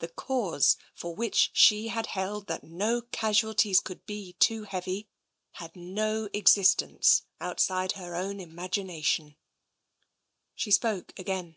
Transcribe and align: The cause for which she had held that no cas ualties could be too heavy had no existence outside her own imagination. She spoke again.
The 0.00 0.08
cause 0.08 0.76
for 0.94 1.14
which 1.14 1.50
she 1.54 1.88
had 1.88 2.08
held 2.08 2.48
that 2.48 2.64
no 2.64 3.00
cas 3.00 3.40
ualties 3.40 3.82
could 3.82 4.04
be 4.04 4.34
too 4.34 4.64
heavy 4.64 5.08
had 5.52 5.74
no 5.74 6.28
existence 6.34 7.22
outside 7.40 7.92
her 7.92 8.14
own 8.14 8.40
imagination. 8.40 9.36
She 10.54 10.70
spoke 10.70 11.18
again. 11.18 11.56